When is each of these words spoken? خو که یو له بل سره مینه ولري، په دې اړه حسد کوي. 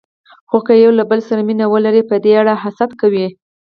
خو 0.49 0.57
که 0.67 0.73
یو 0.83 0.91
له 0.99 1.03
بل 1.09 1.19
سره 1.27 1.41
مینه 1.47 1.65
ولري، 1.69 2.03
په 2.09 2.15
دې 2.23 2.33
اړه 2.41 2.53
حسد 2.63 2.91
کوي. 3.01 3.27